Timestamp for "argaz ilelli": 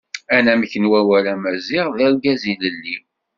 2.07-2.97